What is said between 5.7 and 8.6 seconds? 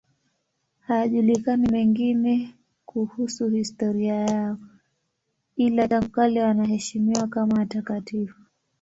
tangu kale wanaheshimiwa kama watakatifu.